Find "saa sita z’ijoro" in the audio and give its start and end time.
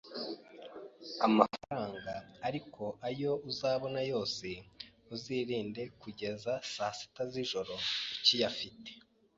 6.73-7.73